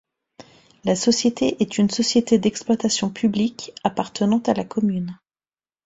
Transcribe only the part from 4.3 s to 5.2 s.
à la commune.